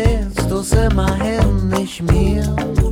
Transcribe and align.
Erzählst 0.00 0.50
du's 0.50 0.72
immerhin 0.72 1.68
nicht 1.68 2.02
mir. 2.02 2.89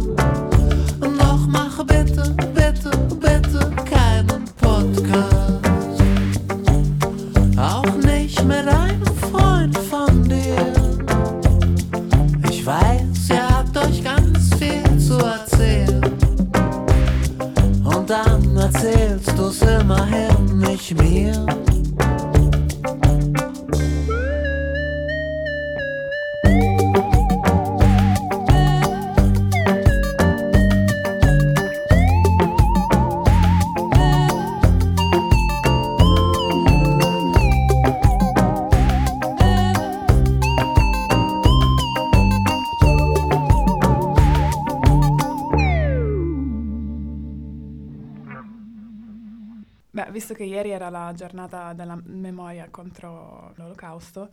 Visto 50.18 50.34
che 50.34 50.44
ieri 50.44 50.70
era 50.70 50.88
la 50.90 51.12
giornata 51.14 51.72
della 51.72 51.98
memoria 52.04 52.68
contro 52.70 53.52
l'Olocausto, 53.56 54.30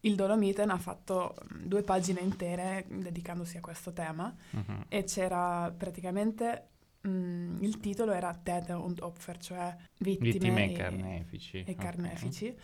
il 0.00 0.14
Dolomiten 0.14 0.70
ha 0.70 0.78
fatto 0.78 1.34
mm, 1.54 1.64
due 1.64 1.82
pagine 1.82 2.20
intere 2.20 2.84
dedicandosi 2.88 3.56
a 3.56 3.60
questo 3.60 3.92
tema 3.92 4.34
Mhm. 4.52 4.84
e 4.88 5.04
c'era 5.04 5.72
praticamente 5.76 6.68
mm, 7.08 7.62
il 7.62 7.78
titolo 7.78 8.12
era 8.12 8.32
Täter 8.34 8.76
und 8.76 9.00
Opfer, 9.00 9.38
cioè 9.38 9.74
vittime, 9.98 10.30
Vittime 10.32 10.66
e 10.68 10.72
e, 10.72 10.76
carnefici. 10.76 11.64
e 11.66 11.74
carnefici. 11.74 12.54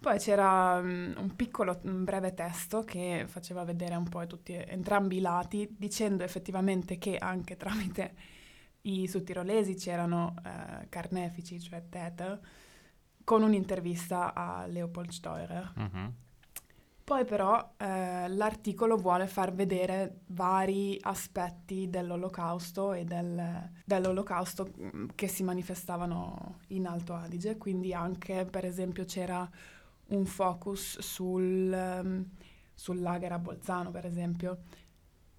Poi 0.00 0.18
c'era 0.18 0.80
mm, 0.82 1.12
un 1.18 1.36
piccolo, 1.36 1.78
un 1.84 2.02
breve 2.02 2.34
testo 2.34 2.82
che 2.82 3.24
faceva 3.28 3.62
vedere 3.64 3.94
un 3.94 4.08
po' 4.08 4.26
tutti, 4.26 4.52
entrambi 4.52 5.18
i 5.18 5.20
lati, 5.20 5.68
dicendo 5.78 6.24
effettivamente 6.24 6.98
che 6.98 7.16
anche 7.16 7.56
tramite 7.56 8.14
i 8.82 9.06
sudtirolesi 9.06 9.74
c'erano 9.74 10.34
eh, 10.44 10.88
carnefici, 10.88 11.60
cioè 11.60 11.82
Täter, 11.88 12.40
con 13.24 13.42
un'intervista 13.42 14.34
a 14.34 14.66
Leopold 14.66 15.10
Steurer. 15.10 15.72
Mhm. 15.76 16.14
Poi 17.04 17.24
però 17.24 17.74
eh, 17.78 18.28
l'articolo 18.28 18.96
vuole 18.96 19.26
far 19.26 19.52
vedere 19.52 20.20
vari 20.28 20.96
aspetti 21.02 21.90
dell'olocausto 21.90 22.92
e 22.92 23.04
del- 23.04 23.70
dell'olocausto 23.84 24.72
mm, 24.80 25.08
che 25.14 25.26
si 25.26 25.42
manifestavano 25.42 26.60
in 26.68 26.86
Alto 26.86 27.12
Adige, 27.14 27.58
quindi 27.58 27.92
anche 27.92 28.44
per 28.46 28.64
esempio 28.64 29.04
c'era 29.04 29.48
un 30.08 30.24
focus 30.26 31.00
sul, 31.00 31.72
ehm, 31.72 32.30
sul 32.72 33.00
lager 33.00 33.32
a 33.32 33.38
Bolzano 33.38 33.90
per 33.90 34.06
esempio. 34.06 34.58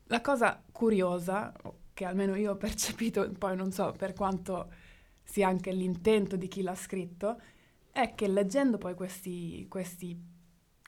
La 0.08 0.20
cosa 0.22 0.62
curiosa, 0.72 1.52
che 1.94 2.06
almeno 2.06 2.36
io 2.36 2.52
ho 2.52 2.56
percepito, 2.58 3.30
poi 3.38 3.56
non 3.56 3.72
so 3.72 3.94
per 3.98 4.14
quanto 4.14 4.72
sia 5.24 5.48
anche 5.48 5.72
l'intento 5.72 6.36
di 6.36 6.48
chi 6.48 6.62
l'ha 6.62 6.76
scritto, 6.76 7.40
è 7.92 8.14
che 8.16 8.28
leggendo 8.28 8.78
poi 8.78 8.96
questi, 8.96 9.66
questi 9.70 10.32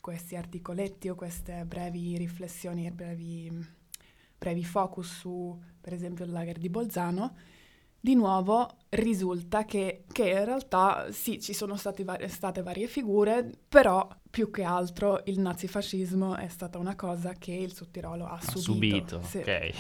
questi 0.05 0.35
articoletti 0.35 1.09
o 1.09 1.15
queste 1.15 1.65
brevi 1.65 2.15
riflessioni, 2.15 2.91
brevi, 2.91 3.49
brevi 4.38 4.63
focus 4.63 5.17
su, 5.19 5.59
per 5.81 5.94
esempio, 5.94 6.25
il 6.25 6.31
lager 6.31 6.59
di 6.59 6.69
Bolzano, 6.69 7.35
di 7.99 8.13
nuovo 8.13 8.69
risulta 8.89 9.65
che, 9.65 10.03
che 10.11 10.29
in 10.29 10.45
realtà 10.45 11.11
sì, 11.11 11.41
ci 11.41 11.53
sono 11.53 11.75
vari- 12.03 12.29
state 12.29 12.61
varie 12.61 12.85
figure, 12.85 13.49
però 13.67 14.07
più 14.29 14.51
che 14.51 14.61
altro 14.61 15.21
il 15.25 15.39
nazifascismo 15.39 16.35
è 16.35 16.47
stata 16.49 16.77
una 16.77 16.95
cosa 16.95 17.33
che 17.33 17.53
il 17.53 17.73
Sudtirolo 17.73 18.25
ha 18.27 18.33
Ha 18.33 18.41
subito. 18.41 18.59
subito, 18.59 19.21
Sì. 19.23 19.39
ok. 19.39 19.73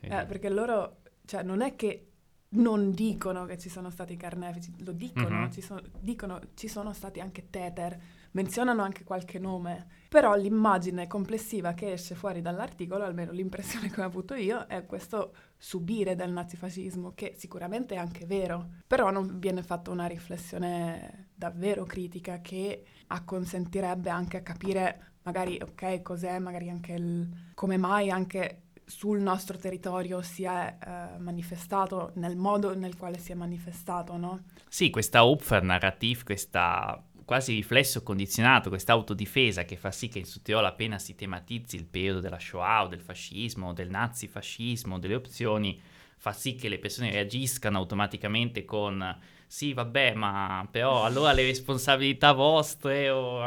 Eh, 0.00 0.24
perché 0.26 0.48
loro, 0.48 1.02
cioè, 1.24 1.42
non 1.42 1.60
è 1.60 1.74
che 1.76 2.04
non 2.50 2.92
dicono 2.92 3.44
che 3.44 3.58
ci 3.58 3.68
sono 3.68 3.90
stati 3.90 4.16
carnefici, 4.16 4.72
lo 4.82 4.92
dicono, 4.92 5.40
Mhm. 5.42 5.50
ci 5.50 5.60
sono, 5.60 5.82
dicono 6.00 6.40
ci 6.54 6.66
sono 6.66 6.94
stati 6.94 7.20
anche 7.20 7.50
teter, 7.50 7.98
menzionano 8.30 8.82
anche 8.82 9.04
qualche 9.04 9.38
nome, 9.38 9.86
però 10.08 10.34
l'immagine 10.34 11.06
complessiva 11.06 11.74
che 11.74 11.92
esce 11.92 12.14
fuori 12.14 12.40
dall'articolo, 12.40 13.04
almeno 13.04 13.32
l'impressione 13.32 13.90
che 13.90 14.00
ho 14.00 14.04
avuto 14.04 14.34
io, 14.34 14.66
è 14.66 14.86
questo 14.86 15.34
subire 15.58 16.14
del 16.14 16.32
nazifascismo, 16.32 17.12
che 17.14 17.34
sicuramente 17.36 17.94
è 17.96 17.98
anche 17.98 18.24
vero, 18.24 18.66
però 18.86 19.10
non 19.10 19.38
viene 19.38 19.62
fatta 19.62 19.90
una 19.90 20.06
riflessione 20.06 21.28
davvero 21.34 21.84
critica 21.84 22.40
che 22.40 22.84
acconsentirebbe 23.08 24.08
anche 24.10 24.38
a 24.38 24.42
capire 24.42 25.02
magari, 25.22 25.58
ok, 25.60 26.00
cos'è, 26.00 26.38
magari 26.38 26.70
anche 26.70 26.92
il, 26.92 27.28
come 27.54 27.76
mai 27.76 28.10
anche 28.10 28.67
sul 28.88 29.20
nostro 29.20 29.58
territorio 29.58 30.22
si 30.22 30.44
è 30.44 30.76
eh, 30.80 31.18
manifestato 31.18 32.12
nel 32.14 32.36
modo 32.36 32.74
nel 32.74 32.96
quale 32.96 33.18
si 33.18 33.32
è 33.32 33.34
manifestato, 33.34 34.16
no? 34.16 34.44
Sì, 34.66 34.88
questa 34.88 35.24
Opfer 35.24 35.62
narrative, 35.62 36.24
questa 36.24 37.02
quasi 37.28 37.52
riflesso 37.52 38.02
condizionato, 38.02 38.70
questa 38.70 38.94
autodifesa 38.94 39.66
che 39.66 39.76
fa 39.76 39.90
sì 39.90 40.08
che 40.08 40.18
in 40.18 40.24
Sudtirolo 40.24 40.66
appena 40.66 40.98
si 40.98 41.14
tematizzi 41.14 41.76
il 41.76 41.84
periodo 41.84 42.20
della 42.20 42.38
Shoah 42.38 42.84
o 42.84 42.88
del 42.88 43.02
fascismo, 43.02 43.74
del 43.74 43.90
nazifascismo, 43.90 44.98
delle 44.98 45.14
opzioni, 45.14 45.78
fa 46.18 46.32
sì 46.32 46.54
che 46.56 46.68
le 46.68 46.78
persone 46.78 47.10
reagiscano 47.10 47.78
automaticamente 47.78 48.64
con 48.64 49.16
sì, 49.50 49.72
vabbè, 49.72 50.12
ma 50.12 50.68
però 50.70 51.04
allora 51.04 51.32
le 51.32 51.44
responsabilità 51.44 52.32
vostre 52.32 53.08
o 53.08 53.42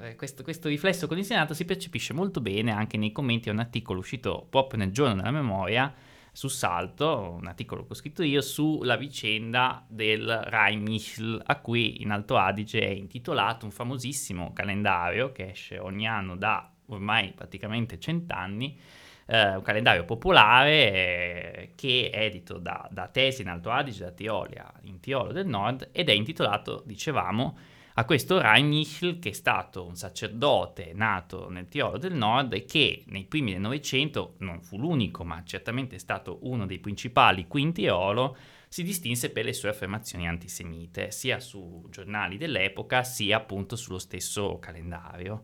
eh, 0.00 0.16
questo, 0.16 0.42
questo 0.42 0.68
riflesso 0.68 1.06
condizionato 1.06 1.52
si 1.52 1.66
percepisce 1.66 2.14
molto 2.14 2.40
bene 2.40 2.70
anche 2.72 2.96
nei 2.96 3.12
commenti 3.12 3.50
a 3.50 3.52
un 3.52 3.58
articolo 3.58 3.98
uscito 3.98 4.46
proprio 4.48 4.78
nel 4.78 4.92
giorno 4.92 5.16
della 5.16 5.30
memoria 5.30 5.94
su 6.32 6.48
Salto, 6.48 7.36
un 7.38 7.46
articolo 7.46 7.82
che 7.82 7.92
ho 7.92 7.94
scritto 7.94 8.22
io, 8.22 8.40
sulla 8.40 8.96
vicenda 8.96 9.84
del 9.86 10.26
Rhein-Michel, 10.26 11.42
a 11.44 11.56
cui 11.60 12.00
in 12.00 12.10
Alto 12.10 12.38
Adige 12.38 12.80
è 12.80 12.90
intitolato 12.90 13.66
un 13.66 13.72
famosissimo 13.72 14.54
calendario 14.54 15.32
che 15.32 15.50
esce 15.50 15.78
ogni 15.78 16.08
anno 16.08 16.36
da 16.36 16.72
ormai 16.86 17.32
praticamente 17.32 17.98
cent'anni, 18.00 18.78
eh, 19.26 19.56
un 19.56 19.62
calendario 19.62 20.04
popolare 20.04 20.70
eh, 20.72 21.72
che 21.74 22.10
è 22.10 22.24
edito 22.24 22.58
da, 22.58 22.88
da 22.90 23.08
Tesi 23.08 23.42
in 23.42 23.48
Alto 23.48 23.70
Adige, 23.70 24.04
da 24.04 24.10
Tiolia 24.10 24.72
in 24.82 25.00
Tirolo 25.00 25.32
del 25.32 25.46
Nord 25.46 25.88
ed 25.92 26.08
è 26.08 26.12
intitolato, 26.12 26.82
dicevamo, 26.86 27.58
a 27.94 28.04
questo 28.06 28.40
Rhein-Michel 28.40 29.18
che 29.18 29.30
è 29.30 29.32
stato 29.32 29.84
un 29.84 29.96
sacerdote 29.96 30.92
nato 30.94 31.50
nel 31.50 31.68
Tirolo 31.68 31.98
del 31.98 32.14
Nord 32.14 32.54
e 32.54 32.64
che 32.64 33.02
nei 33.08 33.24
primi 33.24 33.52
del 33.52 33.60
Novecento 33.60 34.34
non 34.38 34.62
fu 34.62 34.78
l'unico 34.78 35.24
ma 35.24 35.42
certamente 35.44 35.96
è 35.96 35.98
stato 35.98 36.38
uno 36.42 36.64
dei 36.64 36.78
principali 36.78 37.46
qui 37.46 37.62
in 37.62 37.72
Tirolo 37.72 38.36
si 38.72 38.82
distinse 38.82 39.28
per 39.28 39.44
le 39.44 39.52
sue 39.52 39.68
affermazioni 39.68 40.26
antisemite 40.26 41.10
sia 41.10 41.38
su 41.40 41.86
giornali 41.90 42.38
dell'epoca 42.38 43.02
sia 43.02 43.36
appunto 43.36 43.76
sullo 43.76 43.98
stesso 43.98 44.58
calendario. 44.58 45.42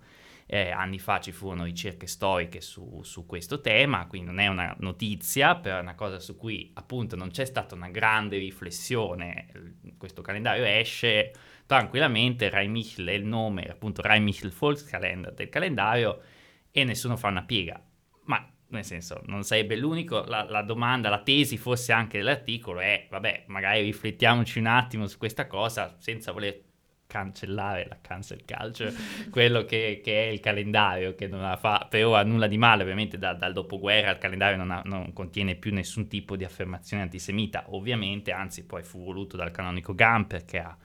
Eh, 0.51 0.71
anni 0.71 0.99
fa 0.99 1.21
ci 1.21 1.31
furono 1.31 1.65
ricerche 1.65 2.07
storiche 2.07 2.63
su, 2.63 3.03
su 3.03 3.27
questo 3.27 3.61
tema, 3.61 4.07
quindi 4.07 4.29
non 4.29 4.39
è 4.39 4.47
una 4.47 4.75
notizia, 4.79 5.57
però 5.57 5.77
è 5.77 5.81
una 5.81 5.95
cosa 5.95 6.19
su 6.21 6.39
cui 6.39 6.71
appunto 6.75 7.17
non 7.17 7.29
c'è 7.31 7.45
stata 7.45 7.75
una 7.75 7.91
grande 7.91 8.39
riflessione. 8.39 9.75
Questo 9.99 10.23
calendario 10.23 10.65
esce 10.65 11.33
tranquillamente, 11.67 12.49
Rhein-Michel 12.49 13.09
è 13.09 13.13
il 13.13 13.27
nome, 13.27 13.65
appunto 13.65 14.01
Rhein-Michel 14.01 14.51
Volkskalender 14.59 15.35
del 15.35 15.51
calendario 15.51 16.23
e 16.71 16.85
nessuno 16.85 17.19
fa 17.19 17.29
una 17.29 17.45
piega. 17.45 17.79
Ma 18.25 18.51
nel 18.69 18.85
senso, 18.85 19.21
non 19.27 19.45
sarebbe 19.45 19.77
l'unico, 19.77 20.25
la, 20.25 20.45
la, 20.49 20.63
domanda, 20.63 21.11
la 21.11 21.23
tesi 21.23 21.59
forse 21.59 21.93
anche 21.93 22.19
dell'articolo 22.19 22.81
è, 22.81 23.07
vabbè, 23.11 23.45
magari 23.49 23.83
riflettiamoci 23.83 24.59
un 24.59 24.67
attimo 24.67 25.07
su 25.07 25.19
questa 25.19 25.47
cosa 25.47 25.97
senza 25.99 26.33
voler 26.33 26.68
cancellare 27.09 27.87
la 27.89 27.97
cancel 28.01 28.45
culture, 28.45 28.95
quello 29.33 29.65
che, 29.65 30.01
che, 30.05 30.27
è 30.27 30.31
il 30.31 30.39
calendario, 30.39 31.15
che 31.15 31.27
non 31.27 31.57
fa 31.59 31.87
per 31.91 32.05
ora 32.05 32.23
nulla 32.23 32.47
di 32.47 32.59
male, 32.59 32.83
ovviamente 32.83 33.19
da, 33.19 33.33
dal 33.33 33.55
dopoguerra 33.55 34.13
il 34.13 34.19
calendario 34.19 34.59
non, 34.59 34.71
ha, 34.71 34.83
non, 34.85 35.13
contiene 35.13 35.57
più 35.57 35.73
nessun 35.73 36.07
tipo 36.07 36.37
di 36.37 36.45
affermazione 36.45 37.03
antisemita, 37.03 37.65
ovviamente, 37.69 38.31
anzi 38.31 38.65
poi 38.65 38.85
fu 38.85 39.03
voluto 39.03 39.37
dal 39.37 39.51
canonico 39.51 39.95
Gamper 39.95 40.45
che 40.45 40.59
ha 40.59 40.77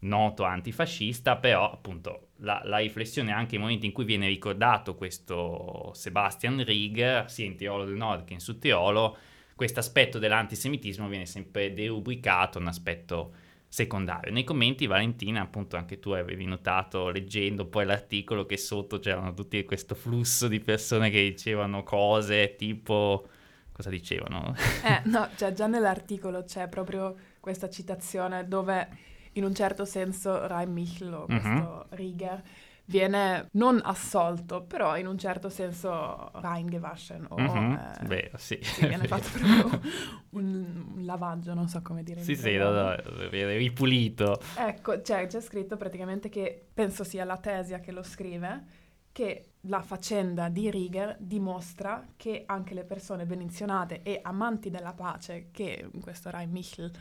noto 0.00 0.44
antifascista, 0.44 1.36
però 1.36 1.70
appunto 1.70 2.28
la, 2.38 2.62
la, 2.64 2.78
riflessione 2.78 3.32
anche 3.32 3.52
nei 3.52 3.60
momenti 3.60 3.86
in 3.86 3.92
cui 3.92 4.04
viene 4.04 4.28
ricordato 4.28 4.94
questo 4.94 5.92
Sebastian 5.94 6.64
Rieger, 6.64 7.30
sia 7.30 7.44
in 7.44 7.56
Tirolo 7.56 7.84
del 7.84 7.96
Nord 7.96 8.24
che 8.24 8.32
in 8.32 8.40
Sud 8.40 8.58
Tirolo, 8.58 9.16
questo 9.54 9.80
aspetto 9.80 10.18
dell'antisemitismo 10.18 11.08
viene 11.08 11.26
sempre 11.26 11.72
derubricato 11.72 12.58
un 12.58 12.66
aspetto 12.66 13.32
secondario. 13.76 14.32
Nei 14.32 14.42
commenti, 14.42 14.86
Valentina, 14.86 15.42
appunto 15.42 15.76
anche 15.76 15.98
tu 15.98 16.12
avevi 16.12 16.46
notato 16.46 17.10
leggendo 17.10 17.66
poi 17.66 17.84
l'articolo 17.84 18.46
che 18.46 18.56
sotto 18.56 18.98
c'erano 18.98 19.34
tutti 19.34 19.62
questo 19.66 19.94
flusso 19.94 20.48
di 20.48 20.60
persone 20.60 21.10
che 21.10 21.20
dicevano 21.20 21.82
cose 21.82 22.56
tipo... 22.56 23.28
Cosa 23.72 23.90
dicevano? 23.90 24.54
Eh, 24.82 25.02
no, 25.10 25.28
cioè 25.36 25.52
già 25.52 25.66
nell'articolo 25.66 26.44
c'è 26.44 26.68
proprio 26.68 27.14
questa 27.38 27.68
citazione 27.68 28.48
dove 28.48 28.88
in 29.32 29.44
un 29.44 29.54
certo 29.54 29.84
senso 29.84 30.46
Rai 30.46 30.66
Michel, 30.66 31.12
o 31.12 31.26
questo 31.26 31.48
uh-huh. 31.48 31.84
Rieger, 31.90 32.42
viene 32.86 33.48
non 33.52 33.80
assolto, 33.82 34.62
però 34.62 34.96
in 34.96 35.06
un 35.06 35.18
certo 35.18 35.48
senso 35.48 36.30
reingewaschen 36.34 37.26
o 37.28 37.36
mm-hmm. 37.36 37.72
eh, 37.72 38.06
Beh, 38.06 38.30
sì. 38.36 38.58
sì 38.62 38.86
viene 38.86 39.06
fatto 39.06 39.28
proprio 39.30 39.80
un, 40.30 40.92
un, 40.94 41.04
lavaggio, 41.04 41.54
non 41.54 41.68
so 41.68 41.82
come 41.82 42.02
dire. 42.02 42.22
Sì, 42.22 42.36
sì, 42.36 42.56
no, 42.56 42.70
no, 42.70 42.96
viene 43.30 43.56
ripulito. 43.56 44.40
Ecco, 44.56 45.02
cioè, 45.02 45.26
c'è 45.26 45.40
scritto 45.40 45.76
praticamente 45.76 46.28
che, 46.28 46.66
penso 46.72 47.04
sia 47.04 47.24
la 47.24 47.38
Tesia 47.38 47.80
che 47.80 47.92
lo 47.92 48.02
scrive, 48.02 48.64
che 49.12 49.52
la 49.62 49.82
faccenda 49.82 50.48
di 50.48 50.70
Rieger 50.70 51.16
dimostra 51.18 52.06
che 52.16 52.44
anche 52.46 52.74
le 52.74 52.84
persone 52.84 53.26
benizionate 53.26 54.02
e 54.02 54.20
amanti 54.22 54.70
della 54.70 54.92
pace, 54.92 55.48
che 55.50 55.88
questo 56.00 56.30
Rai 56.30 56.46
Michel 56.46 56.92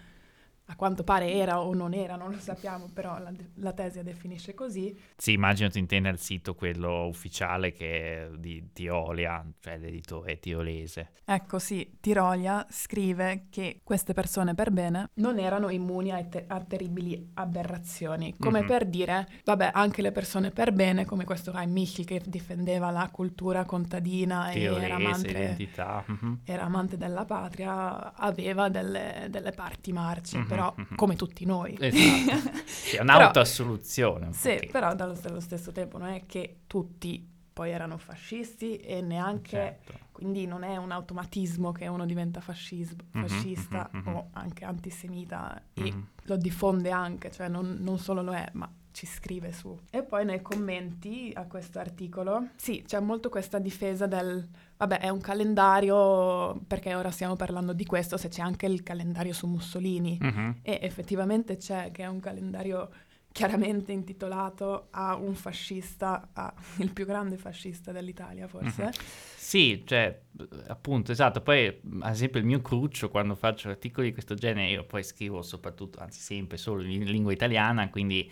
a 0.67 0.75
quanto 0.75 1.03
pare 1.03 1.31
era 1.31 1.61
o 1.61 1.73
non 1.73 1.93
era, 1.93 2.15
non 2.15 2.31
lo 2.31 2.39
sappiamo, 2.39 2.89
però 2.91 3.19
la, 3.19 3.31
la 3.55 3.73
tesi 3.73 4.01
definisce 4.01 4.53
così. 4.55 4.97
Sì, 5.15 5.33
immagino 5.33 5.69
tu 5.69 5.77
intenda 5.77 6.09
il 6.09 6.17
sito 6.17 6.55
quello 6.55 7.05
ufficiale 7.05 7.71
che 7.71 8.25
è 8.25 8.29
di 8.35 8.71
Tirolia, 8.73 9.45
cioè 9.59 9.77
l'editore 9.77 10.39
tirolese. 10.39 11.11
Ecco 11.23 11.59
sì, 11.59 11.97
Tirolia 11.99 12.65
scrive 12.69 13.45
che 13.49 13.81
queste 13.83 14.13
persone 14.13 14.55
per 14.55 14.71
bene 14.71 15.09
non 15.15 15.37
erano 15.37 15.69
immuni 15.69 16.11
a, 16.11 16.23
te- 16.23 16.45
a 16.47 16.59
terribili 16.61 17.31
aberrazioni, 17.35 18.35
come 18.39 18.59
mm-hmm. 18.59 18.67
per 18.67 18.85
dire, 18.85 19.27
vabbè, 19.43 19.69
anche 19.71 20.01
le 20.01 20.11
persone 20.11 20.49
per 20.49 20.71
bene, 20.71 21.05
come 21.05 21.25
questo 21.25 21.51
Rai 21.51 21.67
Michel 21.67 22.05
che 22.05 22.21
difendeva 22.25 22.89
la 22.89 23.07
cultura 23.11 23.65
contadina 23.65 24.49
Tirolese, 24.49 24.81
e 24.81 24.85
era 24.85 24.95
amante, 24.95 25.57
mm-hmm. 26.11 26.33
era 26.43 26.63
amante, 26.63 26.97
della 26.97 27.25
patria, 27.25 28.15
aveva 28.15 28.69
delle, 28.69 29.27
delle 29.29 29.51
parti 29.51 29.91
marce. 29.93 30.37
Mm-hmm 30.39 30.53
però 30.55 30.73
mm-hmm. 30.77 30.95
come 30.95 31.15
tutti 31.15 31.45
noi. 31.45 31.77
Esatto. 31.79 32.63
Sì, 32.65 32.95
è 32.97 33.01
un'autoassoluzione. 33.01 34.27
Un 34.27 34.33
sì, 34.33 34.67
però 34.71 34.93
dallo, 34.95 35.13
dallo, 35.13 35.39
stesso 35.39 35.71
tempo 35.71 35.97
non 35.97 36.09
è 36.09 36.23
che 36.25 36.61
tutti 36.67 37.27
poi 37.53 37.71
erano 37.71 37.97
fascisti 37.97 38.77
e 38.77 39.01
neanche... 39.01 39.49
Certo. 39.49 40.03
Quindi 40.15 40.45
non 40.45 40.63
è 40.63 40.77
un 40.77 40.91
automatismo 40.91 41.73
che 41.73 41.87
uno 41.87 42.05
diventa 42.05 42.39
fascismo, 42.39 43.03
mm-hmm, 43.17 43.27
fascista 43.27 43.89
mm-hmm, 43.93 44.15
o 44.15 44.29
anche 44.31 44.63
antisemita 44.63 45.61
e 45.73 45.81
mm-hmm. 45.81 46.01
lo 46.23 46.37
diffonde 46.37 46.89
anche, 46.89 47.29
cioè 47.31 47.49
non, 47.49 47.79
non 47.81 47.99
solo 47.99 48.21
lo 48.21 48.33
è, 48.33 48.49
ma 48.53 48.71
ci 48.95 49.05
scrive 49.05 49.51
su. 49.51 49.77
E 49.91 50.03
poi 50.03 50.23
nei 50.23 50.41
commenti 50.41 51.29
a 51.35 51.45
questo 51.47 51.79
articolo, 51.79 52.51
sì, 52.55 52.81
c'è 52.87 53.01
molto 53.01 53.27
questa 53.27 53.59
difesa 53.59 54.07
del, 54.07 54.47
vabbè, 54.77 54.99
è 54.99 55.09
un 55.09 55.19
calendario, 55.19 56.61
perché 56.65 56.95
ora 56.95 57.11
stiamo 57.11 57.35
parlando 57.35 57.73
di 57.73 57.85
questo, 57.85 58.15
se 58.15 58.29
c'è 58.29 58.41
anche 58.41 58.67
il 58.67 58.83
calendario 58.83 59.33
su 59.33 59.47
Mussolini. 59.47 60.17
Uh-huh. 60.21 60.55
E 60.61 60.79
effettivamente 60.81 61.57
c'è, 61.57 61.91
che 61.91 62.03
è 62.03 62.07
un 62.07 62.21
calendario 62.21 62.89
chiaramente 63.33 63.91
intitolato 63.91 64.87
a 64.91 65.15
un 65.15 65.35
fascista, 65.35 66.29
a 66.31 66.53
il 66.79 66.93
più 66.93 67.05
grande 67.05 67.35
fascista 67.35 67.91
dell'Italia 67.91 68.47
forse. 68.47 68.81
Uh-huh. 68.81 68.91
Sì, 69.35 69.83
cioè, 69.85 70.21
appunto, 70.67 71.11
esatto. 71.11 71.41
Poi, 71.41 71.67
ad 71.99 72.13
esempio, 72.13 72.39
il 72.39 72.45
mio 72.45 72.61
cruccio, 72.61 73.09
quando 73.09 73.35
faccio 73.35 73.67
articoli 73.67 74.07
di 74.07 74.13
questo 74.13 74.35
genere, 74.35 74.69
io 74.69 74.85
poi 74.85 75.03
scrivo 75.03 75.41
soprattutto, 75.41 75.99
anzi 75.99 76.21
sempre, 76.21 76.55
solo 76.55 76.81
in 76.81 77.03
lingua 77.03 77.33
italiana, 77.33 77.89
quindi 77.89 78.31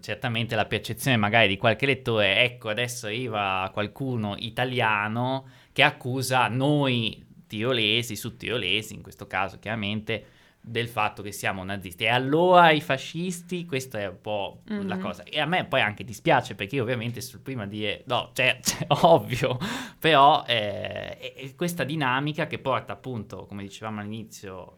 certamente 0.00 0.54
la 0.54 0.66
percezione 0.66 1.16
magari 1.16 1.48
di 1.48 1.56
qualche 1.56 1.86
lettore, 1.86 2.42
ecco 2.42 2.68
adesso 2.68 3.06
arriva 3.06 3.68
qualcuno 3.72 4.36
italiano 4.38 5.48
che 5.72 5.82
accusa 5.82 6.46
noi 6.48 7.24
tirolesi, 7.46 8.16
sudtirolesi 8.16 8.94
in 8.94 9.02
questo 9.02 9.26
caso 9.26 9.58
chiaramente, 9.58 10.24
del 10.64 10.88
fatto 10.88 11.22
che 11.22 11.32
siamo 11.32 11.64
nazisti. 11.64 12.04
E 12.04 12.08
allora 12.08 12.70
i 12.70 12.80
fascisti, 12.80 13.66
questa 13.66 13.98
è 13.98 14.06
un 14.06 14.20
po' 14.20 14.62
mm-hmm. 14.70 14.86
la 14.86 14.98
cosa. 14.98 15.24
E 15.24 15.40
a 15.40 15.44
me 15.44 15.64
poi 15.64 15.80
anche 15.80 16.04
dispiace 16.04 16.54
perché 16.54 16.76
io 16.76 16.84
ovviamente 16.84 17.20
sul 17.20 17.40
prima 17.40 17.66
dire, 17.66 18.04
no, 18.06 18.30
cioè, 18.32 18.58
cioè 18.62 18.86
ovvio, 19.02 19.58
però 19.98 20.44
eh, 20.46 21.18
è, 21.18 21.54
questa 21.56 21.82
dinamica 21.82 22.46
che 22.46 22.60
porta 22.60 22.92
appunto, 22.92 23.44
come 23.46 23.62
dicevamo 23.62 24.00
all'inizio, 24.00 24.76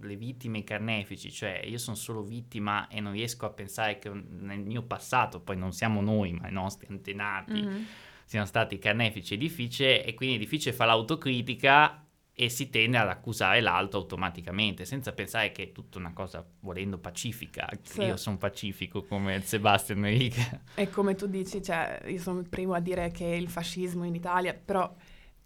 le 0.00 0.16
vittime 0.16 0.58
i 0.58 0.64
carnefici, 0.64 1.32
cioè 1.32 1.62
io 1.64 1.78
sono 1.78 1.96
solo 1.96 2.22
vittima 2.22 2.88
e 2.88 3.00
non 3.00 3.12
riesco 3.12 3.46
a 3.46 3.50
pensare 3.50 3.98
che 3.98 4.10
nel 4.10 4.60
mio 4.60 4.82
passato, 4.82 5.40
poi 5.40 5.56
non 5.56 5.72
siamo 5.72 6.02
noi, 6.02 6.32
ma 6.32 6.48
i 6.48 6.52
nostri 6.52 6.88
antenati, 6.90 7.52
mm-hmm. 7.52 7.82
siano 8.26 8.44
stati 8.44 8.78
carnefici, 8.78 9.34
è 9.34 9.38
difficile 9.38 10.04
e 10.04 10.12
quindi 10.12 10.36
è 10.36 10.38
difficile 10.38 10.74
fare 10.74 10.90
l'autocritica 10.90 12.01
e 12.34 12.48
si 12.48 12.70
tende 12.70 12.96
ad 12.96 13.08
accusare 13.08 13.60
l'altro 13.60 14.00
automaticamente, 14.00 14.84
senza 14.86 15.12
pensare 15.12 15.52
che 15.52 15.64
è 15.64 15.72
tutta 15.72 15.98
una 15.98 16.12
cosa 16.12 16.44
volendo 16.60 16.98
pacifica. 16.98 17.68
Sì. 17.82 18.02
Io 18.02 18.16
sono 18.16 18.38
pacifico 18.38 19.02
come 19.02 19.40
Sebastian 19.42 20.02
Rieger. 20.02 20.60
E 20.74 20.88
come 20.88 21.14
tu 21.14 21.26
dici, 21.26 21.62
cioè, 21.62 22.02
io 22.06 22.18
sono 22.18 22.40
il 22.40 22.48
primo 22.48 22.72
a 22.72 22.80
dire 22.80 23.10
che 23.10 23.26
il 23.26 23.48
fascismo 23.48 24.04
in 24.04 24.14
Italia, 24.14 24.54
però 24.54 24.92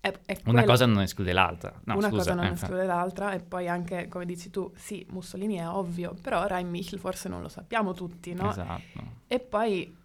è, 0.00 0.12
è 0.24 0.40
una 0.44 0.62
cosa 0.62 0.86
non 0.86 1.02
esclude 1.02 1.32
l'altra. 1.32 1.80
No, 1.84 1.96
una 1.96 2.08
scusa, 2.08 2.18
cosa 2.18 2.34
non 2.34 2.44
eh, 2.44 2.52
esclude 2.52 2.86
l'altra 2.86 3.32
e 3.32 3.40
poi 3.40 3.66
anche, 3.66 4.06
come 4.06 4.24
dici 4.24 4.50
tu, 4.50 4.72
sì, 4.76 5.04
Mussolini 5.10 5.56
è 5.56 5.68
ovvio, 5.68 6.14
però 6.22 6.46
Rai 6.46 6.62
Michel 6.62 7.00
forse 7.00 7.28
non 7.28 7.42
lo 7.42 7.48
sappiamo 7.48 7.92
tutti, 7.94 8.32
no? 8.32 8.50
Esatto. 8.50 9.02
E 9.26 9.40
poi, 9.40 9.96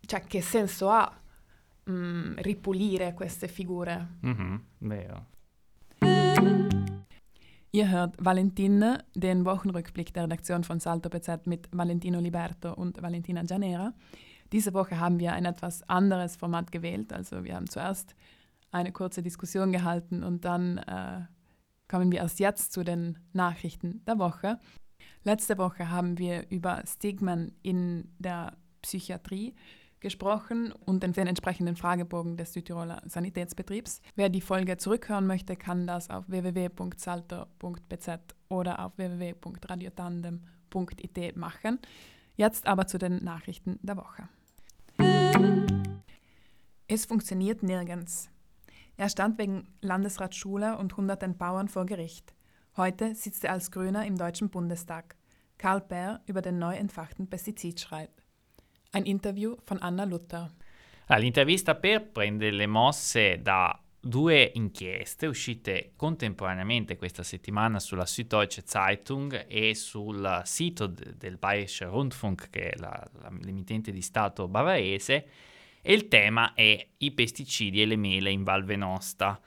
cioè, 0.00 0.24
che 0.24 0.42
senso 0.42 0.90
ha 0.90 1.20
mh, 1.84 1.92
mm, 1.92 2.34
ripulire 2.38 3.14
queste 3.14 3.46
figure? 3.46 4.16
Mm-hmm, 4.26 4.56
vero. 4.78 5.26
Ihr 7.76 7.90
hört 7.90 8.14
Valentin, 8.16 8.96
den 9.14 9.44
Wochenrückblick 9.44 10.14
der 10.14 10.22
Redaktion 10.22 10.64
von 10.64 10.80
Salto 10.80 11.10
PZ 11.10 11.46
mit 11.46 11.68
Valentino 11.72 12.20
Liberto 12.20 12.72
und 12.72 13.02
Valentina 13.02 13.42
Gianera. 13.42 13.92
Diese 14.50 14.72
Woche 14.72 14.98
haben 14.98 15.18
wir 15.18 15.34
ein 15.34 15.44
etwas 15.44 15.86
anderes 15.86 16.36
Format 16.36 16.72
gewählt. 16.72 17.12
Also 17.12 17.44
wir 17.44 17.54
haben 17.54 17.68
zuerst 17.68 18.16
eine 18.70 18.92
kurze 18.92 19.22
Diskussion 19.22 19.72
gehalten 19.72 20.22
und 20.22 20.46
dann 20.46 20.78
äh, 20.78 21.20
kommen 21.86 22.10
wir 22.10 22.20
erst 22.20 22.40
jetzt 22.40 22.72
zu 22.72 22.82
den 22.82 23.18
Nachrichten 23.34 24.02
der 24.06 24.18
Woche. 24.18 24.58
Letzte 25.24 25.58
Woche 25.58 25.90
haben 25.90 26.16
wir 26.16 26.48
über 26.48 26.82
Stigmen 26.86 27.52
in 27.60 28.10
der 28.18 28.56
Psychiatrie 28.80 29.50
gesprochen 29.50 29.85
und 30.86 31.02
den, 31.02 31.12
den 31.12 31.26
entsprechenden 31.26 31.76
Fragebogen 31.76 32.36
des 32.36 32.52
Südtiroler 32.52 33.02
Sanitätsbetriebs. 33.06 34.00
Wer 34.14 34.28
die 34.28 34.40
Folge 34.40 34.76
zurückhören 34.76 35.26
möchte, 35.26 35.56
kann 35.56 35.86
das 35.86 36.10
auf 36.10 36.24
www.salter.bz 36.28 38.08
oder 38.48 38.84
auf 38.84 38.96
www.radiotandem.it 38.96 41.36
machen. 41.36 41.78
Jetzt 42.36 42.66
aber 42.66 42.86
zu 42.86 42.98
den 42.98 43.24
Nachrichten 43.24 43.78
der 43.82 43.96
Woche. 43.96 44.28
Es 46.88 47.04
funktioniert 47.04 47.62
nirgends. 47.62 48.30
Er 48.96 49.08
stand 49.08 49.38
wegen 49.38 49.68
Landesrat 49.80 50.34
Schuler 50.34 50.78
und 50.78 50.96
hunderten 50.96 51.36
Bauern 51.36 51.68
vor 51.68 51.84
Gericht. 51.84 52.34
Heute 52.76 53.14
sitzt 53.14 53.44
er 53.44 53.52
als 53.52 53.70
Grüner 53.70 54.06
im 54.06 54.16
Deutschen 54.16 54.50
Bundestag. 54.50 55.16
Karl 55.58 55.80
Bär 55.80 56.20
über 56.26 56.42
den 56.42 56.58
neu 56.58 56.76
entfachten 56.76 57.28
Pestizidschrei. 57.28 58.08
Ein 58.96 59.04
interview 59.04 59.58
con 59.62 59.76
Anna 59.82 60.06
Luther. 60.06 60.50
L'intervista 61.08 61.74
per 61.74 62.08
prende 62.08 62.50
le 62.50 62.66
mosse 62.66 63.42
da 63.42 63.78
due 64.00 64.52
inchieste 64.54 65.26
uscite 65.26 65.92
contemporaneamente 65.96 66.96
questa 66.96 67.22
settimana 67.22 67.78
sulla 67.78 68.06
Süddeutsche 68.06 68.62
Zeitung 68.64 69.44
e 69.48 69.74
sul 69.74 70.40
sito 70.44 70.86
de- 70.86 71.14
del 71.18 71.36
Bayerischer 71.36 71.88
Rundfunk, 71.88 72.48
che 72.48 72.70
è 72.70 72.78
la, 72.78 73.06
la, 73.20 73.30
l'emittente 73.42 73.92
di 73.92 74.00
Stato 74.00 74.48
bavarese, 74.48 75.26
e 75.82 75.92
il 75.92 76.08
tema 76.08 76.54
è 76.54 76.88
i 76.96 77.10
pesticidi 77.12 77.82
e 77.82 77.84
le 77.84 77.96
mele 77.96 78.30
in 78.30 78.44
Val 78.44 78.64
Venosta. 78.64 79.38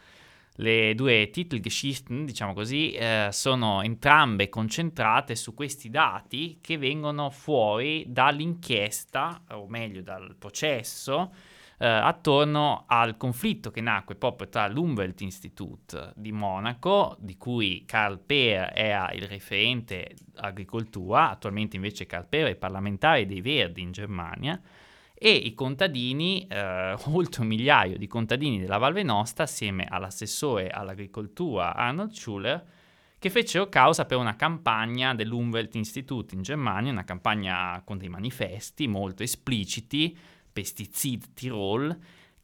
Le 0.59 0.93
due 0.93 1.29
Titelgeschichten, 1.29 2.25
diciamo 2.25 2.53
così, 2.53 2.91
eh, 2.91 3.29
sono 3.31 3.81
entrambe 3.81 4.49
concentrate 4.49 5.33
su 5.35 5.53
questi 5.53 5.89
dati 5.89 6.57
che 6.59 6.77
vengono 6.77 7.29
fuori 7.29 8.03
dall'inchiesta, 8.09 9.43
o 9.51 9.67
meglio 9.69 10.01
dal 10.01 10.35
processo, 10.37 11.31
eh, 11.77 11.87
attorno 11.87 12.83
al 12.87 13.15
conflitto 13.15 13.71
che 13.71 13.79
nacque 13.79 14.15
proprio 14.15 14.49
tra 14.49 14.67
l'Umwelt 14.67 15.21
Institute 15.21 16.11
di 16.17 16.33
Monaco, 16.33 17.15
di 17.21 17.37
cui 17.37 17.85
Karl 17.85 18.19
Peer 18.19 18.73
era 18.75 19.13
il 19.13 19.29
referente 19.29 20.13
agricoltura, 20.35 21.29
attualmente 21.29 21.77
invece 21.77 22.05
Karl 22.05 22.27
Peer 22.27 22.49
è 22.49 22.55
parlamentare 22.55 23.25
dei 23.25 23.39
Verdi 23.39 23.79
in 23.81 23.93
Germania, 23.93 24.61
e 25.21 25.31
i 25.31 25.53
contadini, 25.53 26.47
eh, 26.47 26.95
oltre 27.11 27.41
un 27.41 27.47
migliaio 27.47 27.97
di 27.97 28.07
contadini 28.07 28.59
della 28.59 28.77
Val 28.77 28.93
Venosta, 28.93 29.43
assieme 29.43 29.85
all'assessore 29.87 30.69
all'agricoltura 30.69 31.75
Arnold 31.75 32.11
Schuller, 32.11 32.65
che 33.19 33.29
fecero 33.29 33.67
causa 33.67 34.05
per 34.05 34.17
una 34.17 34.37
campagna 34.37 35.13
dell'Umwelt 35.13 35.75
Institute 35.75 36.33
in 36.33 36.41
Germania, 36.41 36.93
una 36.93 37.03
campagna 37.03 37.81
con 37.83 37.97
dei 37.97 38.07
manifesti 38.07 38.87
molto 38.87 39.23
espliciti, 39.23 40.17
Pesticid 40.51 41.33
Tirol, 41.33 41.95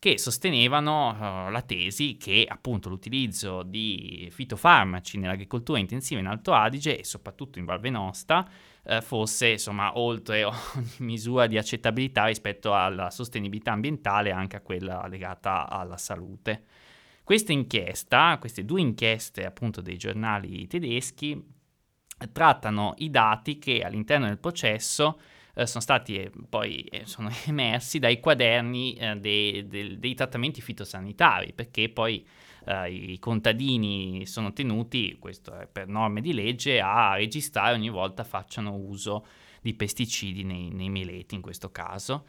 che 0.06 0.20
sostenevano 0.20 1.10
uh, 1.10 1.50
la 1.50 1.64
tesi 1.66 2.16
che 2.16 2.46
appunto 2.48 2.90
l'utilizzo 2.90 3.64
di 3.64 4.30
fitofarmaci 4.32 5.18
nell'agricoltura 5.18 5.80
intensiva 5.80 6.20
in 6.20 6.28
Alto 6.28 6.54
Adige 6.54 7.00
e 7.00 7.04
soprattutto 7.04 7.58
in 7.58 7.66
Val 7.66 7.80
Venosta 7.80 8.48
uh, 8.84 9.02
fosse 9.02 9.48
insomma 9.48 9.98
oltre 9.98 10.44
ogni 10.46 10.94
misura 11.00 11.48
di 11.48 11.58
accettabilità 11.58 12.26
rispetto 12.26 12.76
alla 12.76 13.10
sostenibilità 13.10 13.72
ambientale 13.72 14.30
e 14.30 14.34
anche 14.34 14.58
a 14.58 14.62
quella 14.62 15.08
legata 15.08 15.68
alla 15.68 15.98
salute. 15.98 16.66
Questa 17.24 17.52
inchiesta, 17.52 18.38
queste 18.40 18.64
due 18.64 18.82
inchieste 18.82 19.44
appunto 19.44 19.82
dei 19.82 19.98
giornali 19.98 20.68
tedeschi, 20.68 21.44
trattano 22.32 22.94
i 22.98 23.10
dati 23.10 23.58
che 23.58 23.82
all'interno 23.82 24.28
del 24.28 24.38
processo 24.38 25.20
eh, 25.56 25.66
sono 25.66 25.82
stati 25.82 26.18
eh, 26.18 26.32
poi 26.50 26.82
eh, 26.82 27.06
sono 27.06 27.30
emersi 27.48 28.00
dai 28.00 28.20
quaderni 28.20 28.98
dei, 29.20 29.66
dei, 29.68 29.98
dei, 29.98 30.14
trattamenti 30.14 30.62
fitosanitari, 30.62 31.54
perché 31.54 31.90
poi 31.90 32.26
i 32.90 33.20
contadini 33.20 34.26
sono 34.26 34.52
tenuti, 34.52 35.18
questo 35.20 35.56
è 35.56 35.68
per 35.68 35.88
norme 35.88 36.20
di 36.20 36.34
legge, 36.34 36.82
a 36.82 37.14
registrare 37.14 37.76
ogni 37.76 37.90
volta 37.90 38.24
facciano 38.24 38.74
uso 38.74 39.28
di 39.62 39.76
pesticidi 39.76 40.44
nei, 40.44 40.72
nei 40.72 40.90
meleti 40.90 41.36
in 41.36 41.42
questo 41.42 41.70
caso. 41.70 42.26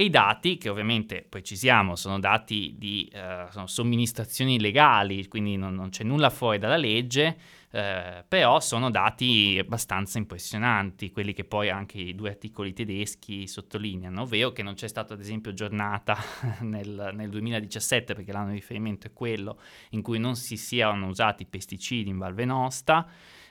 E 0.00 0.04
i 0.04 0.10
dati, 0.10 0.58
che 0.58 0.68
ovviamente 0.68 1.26
precisiamo, 1.28 1.96
sono 1.96 2.20
dati 2.20 2.76
di 2.78 3.10
uh, 3.12 3.50
sono 3.50 3.66
somministrazioni 3.66 4.60
legali, 4.60 5.26
quindi 5.26 5.56
non, 5.56 5.74
non, 5.74 5.88
c'è 5.88 6.04
nulla 6.04 6.30
fuori 6.30 6.58
dalla 6.58 6.76
legge, 6.76 7.36
uh, 7.72 8.24
però 8.28 8.60
sono 8.60 8.92
dati 8.92 9.58
abbastanza 9.58 10.18
impressionanti, 10.18 11.10
quelli 11.10 11.32
che 11.32 11.42
poi 11.42 11.68
anche 11.68 11.98
i 11.98 12.14
due 12.14 12.28
articoli 12.28 12.72
tedeschi 12.72 13.48
sottolineano, 13.48 14.22
ovvero 14.22 14.52
che 14.52 14.62
non 14.62 14.74
c'è 14.74 14.86
stata 14.86 15.14
ad 15.14 15.20
esempio 15.20 15.52
giornata 15.52 16.16
nel, 16.62 17.10
nel 17.14 17.28
2017, 17.28 18.14
perché 18.14 18.30
l'anno 18.30 18.50
di 18.50 18.54
riferimento 18.54 19.08
è 19.08 19.12
quello 19.12 19.58
in 19.90 20.02
cui 20.02 20.20
non 20.20 20.36
si 20.36 20.56
siano 20.56 21.08
usati 21.08 21.44
pesticidi 21.44 22.08
in 22.08 22.18
Val 22.18 22.34
Venosta, 22.34 23.04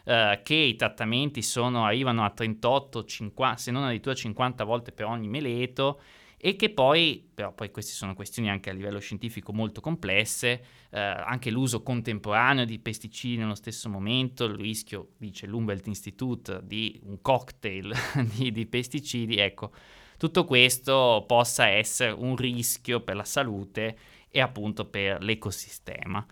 Uh, 0.07 0.41
che 0.41 0.55
i 0.55 0.77
trattamenti 0.77 1.41
sono, 1.41 1.83
arrivano 1.83 2.23
a 2.23 2.29
38, 2.29 3.03
50, 3.03 3.57
se 3.57 3.71
non 3.71 3.83
addirittura 3.83 4.15
50 4.15 4.63
volte 4.63 4.93
per 4.93 5.05
ogni 5.05 5.27
meleto 5.27 5.99
e 6.39 6.55
che 6.55 6.69
poi, 6.69 7.27
però 7.33 7.51
poi 7.51 7.71
queste 7.71 7.93
sono 7.93 8.13
questioni 8.13 8.49
anche 8.49 8.69
a 8.69 8.73
livello 8.73 8.99
scientifico 8.99 9.53
molto 9.53 9.81
complesse, 9.81 10.63
eh, 10.91 10.99
anche 10.99 11.49
l'uso 11.49 11.81
contemporaneo 11.81 12.63
di 12.63 12.77
pesticidi 12.77 13.37
nello 13.37 13.55
stesso 13.55 13.89
momento, 13.89 14.45
il 14.45 14.53
rischio, 14.53 15.13
dice 15.17 15.47
l'Humboldt 15.47 15.87
Institute, 15.87 16.59
di 16.63 16.99
un 17.05 17.21
cocktail 17.21 17.91
di, 18.37 18.51
di 18.51 18.65
pesticidi, 18.67 19.37
ecco, 19.37 19.71
tutto 20.17 20.45
questo 20.45 21.25
possa 21.27 21.67
essere 21.69 22.11
un 22.11 22.35
rischio 22.35 23.01
per 23.01 23.15
la 23.15 23.23
salute 23.23 23.97
e 24.29 24.39
appunto 24.39 24.85
per 24.85 25.23
l'ecosistema. 25.23 26.23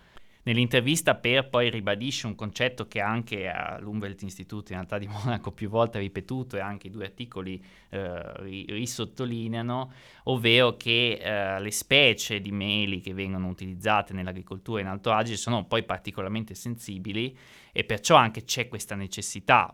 Nell'intervista 0.46 1.16
Per 1.16 1.48
poi 1.48 1.70
ribadisce 1.70 2.28
un 2.28 2.36
concetto 2.36 2.86
che 2.86 3.00
anche 3.00 3.48
all'Umwelt 3.48 4.22
Institute 4.22 4.72
in 4.72 4.78
realtà 4.78 4.96
di 4.96 5.08
Monaco 5.10 5.50
più 5.50 5.68
volte 5.68 5.98
ha 5.98 6.00
ripetuto 6.00 6.56
e 6.56 6.60
anche 6.60 6.86
i 6.86 6.90
due 6.90 7.06
articoli 7.06 7.60
eh, 7.88 8.64
risottolineano, 8.66 9.92
ovvero 10.24 10.76
che 10.76 11.18
eh, 11.20 11.60
le 11.60 11.70
specie 11.72 12.40
di 12.40 12.52
meli 12.52 13.00
che 13.00 13.12
vengono 13.12 13.48
utilizzate 13.48 14.12
nell'agricoltura 14.12 14.80
in 14.80 14.86
Alto 14.86 15.10
Adige 15.10 15.36
sono 15.36 15.64
poi 15.64 15.82
particolarmente 15.82 16.54
sensibili 16.54 17.36
e 17.76 17.84
perciò 17.84 18.16
anche 18.16 18.44
c'è 18.44 18.68
questa 18.68 18.94
necessità 18.94 19.70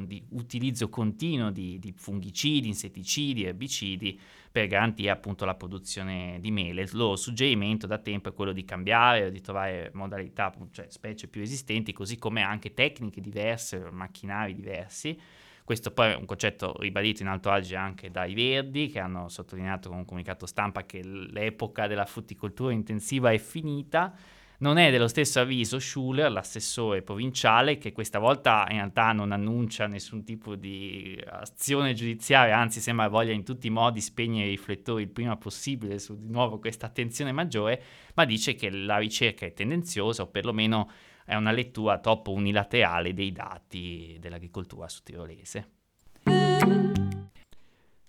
di 0.00 0.22
utilizzo 0.32 0.90
continuo 0.90 1.50
di, 1.50 1.78
di 1.78 1.90
fungicidi, 1.96 2.68
insetticidi, 2.68 3.44
erbicidi 3.44 4.20
per 4.52 4.66
garantire 4.66 5.08
appunto 5.08 5.46
la 5.46 5.54
produzione 5.54 6.36
di 6.40 6.50
mele. 6.50 6.82
Il 6.82 6.90
loro 6.92 7.16
suggerimento 7.16 7.86
da 7.86 7.96
tempo 7.96 8.28
è 8.28 8.34
quello 8.34 8.52
di 8.52 8.66
cambiare, 8.66 9.30
di 9.30 9.40
trovare 9.40 9.90
modalità, 9.94 10.52
cioè 10.70 10.84
specie 10.90 11.28
più 11.28 11.40
esistenti, 11.40 11.94
così 11.94 12.18
come 12.18 12.42
anche 12.42 12.74
tecniche 12.74 13.22
diverse, 13.22 13.88
macchinari 13.90 14.54
diversi. 14.54 15.18
Questo 15.64 15.92
poi 15.92 16.10
è 16.10 16.14
un 16.14 16.26
concetto 16.26 16.76
ribadito 16.78 17.22
in 17.22 17.28
Alto 17.28 17.48
Adige 17.48 17.76
anche 17.76 18.10
dai 18.10 18.34
Verdi, 18.34 18.88
che 18.88 18.98
hanno 18.98 19.30
sottolineato 19.30 19.88
con 19.88 19.96
un 19.96 20.04
comunicato 20.04 20.44
stampa 20.44 20.84
che 20.84 21.02
l'epoca 21.02 21.86
della 21.86 22.04
frutticoltura 22.04 22.74
intensiva 22.74 23.32
è 23.32 23.38
finita 23.38 24.14
non 24.58 24.78
è 24.78 24.90
dello 24.90 25.08
stesso 25.08 25.40
avviso 25.40 25.78
Schuller, 25.78 26.30
l'assessore 26.30 27.02
provinciale, 27.02 27.78
che 27.78 27.92
questa 27.92 28.18
volta 28.18 28.66
in 28.70 28.76
realtà 28.76 29.12
non 29.12 29.32
annuncia 29.32 29.86
nessun 29.86 30.24
tipo 30.24 30.54
di 30.54 31.20
azione 31.26 31.92
giudiziaria, 31.92 32.56
anzi 32.56 32.80
sembra 32.80 33.08
voglia 33.08 33.32
in 33.32 33.44
tutti 33.44 33.66
i 33.66 33.70
modi 33.70 34.00
spegnere 34.00 34.46
i 34.46 34.50
riflettori 34.50 35.02
il 35.02 35.10
prima 35.10 35.36
possibile 35.36 35.98
su 35.98 36.16
di 36.16 36.28
nuovo 36.28 36.58
questa 36.58 36.86
attenzione 36.86 37.32
maggiore, 37.32 37.82
ma 38.14 38.24
dice 38.24 38.54
che 38.54 38.70
la 38.70 38.96
ricerca 38.98 39.44
è 39.44 39.52
tendenziosa 39.52 40.22
o 40.22 40.28
perlomeno 40.28 40.90
è 41.24 41.34
una 41.34 41.50
lettura 41.50 41.98
troppo 41.98 42.32
unilaterale 42.32 43.12
dei 43.12 43.32
dati 43.32 44.16
dell'agricoltura 44.20 44.88
sudtirolese. 44.88 45.70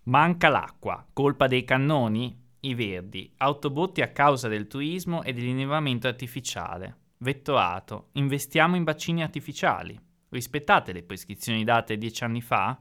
Manca 0.04 0.48
l'acqua, 0.48 1.06
colpa 1.12 1.48
dei 1.48 1.66
cannoni? 1.66 2.47
I 2.67 2.75
Verdi, 2.75 3.31
autobotti 3.38 4.01
a 4.01 4.12
causa 4.12 4.50
del 4.50 4.67
turismo 4.67 5.24
e 5.24 5.31
dell'innevamento 5.31 6.07
artificiale. 6.07 6.97
Vettorato, 7.19 8.09
investiamo 8.13 8.75
in 8.75 8.83
bacini 8.83 9.24
artificiali. 9.24 9.97
Rispettate 10.29 10.91
le 10.91 11.03
prescrizioni 11.03 11.63
date 11.63 11.97
dieci 11.97 12.25
anni 12.25 12.41
fa? 12.41 12.77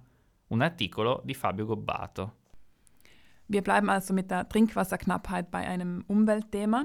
Un 0.48 0.60
articolo 0.60 1.22
di 1.24 1.34
Fabio 1.34 1.66
Gobbato. 1.66 2.34
Wir 3.46 3.62
bleiben 3.62 3.88
also 3.88 4.12
mit 4.12 4.28
der 4.28 4.48
Trinkwasserknappheit 4.48 5.52
bei 5.52 5.64
einem 5.64 6.02
Umweltthema. 6.08 6.84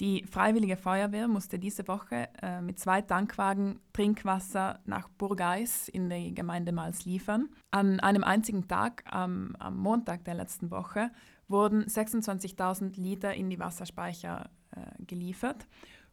Die 0.00 0.24
Freiwillige 0.24 0.76
Feuerwehr 0.76 1.28
musste 1.28 1.58
diese 1.58 1.86
Woche 1.86 2.28
äh, 2.42 2.60
mit 2.60 2.78
zwei 2.78 3.02
Tankwagen 3.02 3.78
Trinkwasser 3.92 4.80
nach 4.84 5.08
Burgeis 5.08 5.88
in 5.88 6.08
die 6.08 6.34
Gemeinde 6.34 6.72
Mals 6.72 7.04
liefern. 7.04 7.50
An 7.70 8.00
einem 8.00 8.24
einzigen 8.24 8.66
Tag, 8.66 9.04
am, 9.06 9.54
am 9.58 9.76
Montag 9.76 10.24
der 10.24 10.34
letzten 10.34 10.70
Woche, 10.70 11.10
wurden 11.46 11.84
26.000 11.84 12.98
Liter 13.00 13.34
in 13.34 13.50
die 13.50 13.58
Wasserspeicher 13.58 14.50
äh, 14.70 15.04
geliefert. 15.04 15.66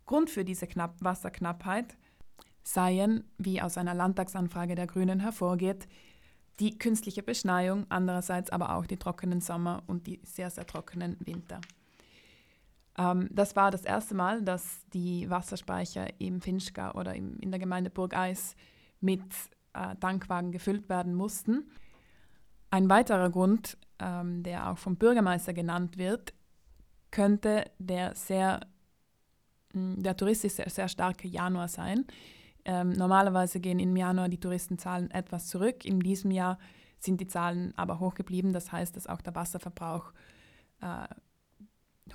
Grund 0.06 0.30
für 0.30 0.44
diese 0.44 0.68
Knapp 0.68 0.96
Wasserknappheit 1.00 1.98
seien, 2.64 3.24
wie 3.38 3.62
aus 3.62 3.78
einer 3.78 3.94
Landtagsanfrage 3.94 4.76
der 4.76 4.88
Grünen 4.88 5.20
hervorgeht, 5.20 5.88
die 6.60 6.78
künstliche 6.78 7.24
Beschneiung, 7.24 7.86
andererseits 7.90 8.52
aber 8.52 8.76
auch 8.76 8.86
die 8.86 8.98
trockenen 8.98 9.40
Sommer 9.40 9.84
und 9.88 10.08
die 10.08 10.20
sehr, 10.24 10.50
sehr 10.50 10.66
trockenen 10.66 11.18
Winter. 11.22 11.62
Ähm, 13.00 13.30
das 13.32 13.56
war 13.56 13.72
das 13.72 13.86
erste 13.86 14.14
Mal, 14.14 14.44
dass 14.44 14.86
die 14.94 15.28
Wasserspeicher 15.30 16.20
im 16.20 16.42
Finchka 16.42 16.92
oder 16.92 17.16
im, 17.16 17.40
in 17.40 17.50
der 17.50 17.60
Gemeinde 17.60 17.90
Burgeis 17.90 18.56
mit 19.00 19.24
äh, 19.74 19.96
Tankwagen 19.96 20.52
gefüllt 20.52 20.90
werden 20.90 21.16
mussten. 21.16 21.72
Ein 22.70 22.90
weiterer 22.90 23.32
Grund 23.32 23.78
ähm, 24.00 24.44
der 24.44 24.70
auch 24.70 24.78
vom 24.78 24.96
Bürgermeister 24.96 25.54
genannt 25.54 25.98
wird, 25.98 26.34
könnte 27.12 27.66
der 27.78 28.16
sehr, 28.16 28.62
hm, 29.74 30.02
der 30.02 30.16
touristisch 30.16 30.54
sehr, 30.54 30.70
sehr 30.70 30.88
starke 30.88 31.28
Januar 31.28 31.68
sein. 31.68 32.06
Ähm, 32.66 32.92
normalerweise 32.92 33.60
gehen 33.60 33.80
im 33.80 33.96
Januar 33.96 34.30
die 34.30 34.40
Touristenzahlen 34.40 35.12
etwas 35.12 35.48
zurück. 35.48 35.86
In 35.86 36.00
diesem 36.00 36.32
Jahr 36.32 36.60
sind 37.00 37.22
die 37.22 37.28
Zahlen 37.28 37.74
aber 37.78 38.00
hoch 38.00 38.16
geblieben. 38.16 38.54
Das 38.54 38.72
heißt, 38.72 38.96
dass 38.96 39.08
auch 39.08 39.22
der 39.22 39.36
Wasserverbrauch 39.36 40.12
äh, 40.82 41.08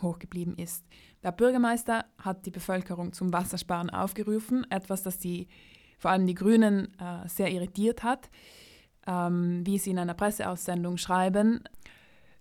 hoch 0.02 0.18
geblieben 0.18 0.54
ist. 0.56 0.84
Der 1.22 1.32
Bürgermeister 1.32 2.04
hat 2.18 2.46
die 2.46 2.50
Bevölkerung 2.50 3.12
zum 3.12 3.32
Wassersparen 3.32 3.90
aufgerufen, 3.90 4.66
etwas, 4.70 5.02
das 5.02 5.18
die, 5.18 5.48
vor 5.98 6.10
allem 6.10 6.26
die 6.26 6.34
Grünen 6.34 6.92
äh, 6.98 7.28
sehr 7.28 7.50
irritiert 7.50 8.02
hat 8.02 8.30
ähm, 9.06 9.62
wie 9.64 9.78
sie 9.78 9.90
in 9.90 9.98
einer 9.98 10.14
Presseaussendung 10.14 10.96
schreiben, 10.96 11.62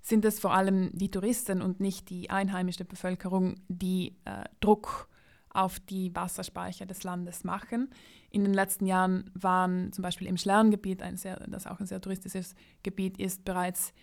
sind 0.01 0.25
es 0.25 0.39
vor 0.39 0.53
allem 0.53 0.91
die 0.93 1.11
Touristen 1.11 1.61
und 1.61 1.79
nicht 1.79 2.09
die 2.09 2.29
einheimische 2.29 2.85
Bevölkerung, 2.85 3.55
die 3.67 4.17
äh, 4.25 4.43
Druck 4.59 5.09
auf 5.49 5.79
die 5.79 6.13
Wasserspeicher 6.15 6.85
des 6.85 7.03
Landes 7.03 7.43
machen. 7.43 7.89
In 8.31 8.43
den 8.43 8.53
letzten 8.53 8.85
Jahren 8.85 9.29
waren 9.33 9.93
zum 9.93 10.01
Beispiel 10.01 10.27
im 10.27 10.37
Schlerngebiet, 10.37 11.01
ein 11.01 11.15
sehr, 11.15 11.37
das 11.47 11.67
auch 11.67 11.79
ein 11.79 11.85
sehr 11.85 12.01
touristisches 12.01 12.55
Gebiet 12.81 13.19
ist, 13.19 13.45
bereits 13.45 13.93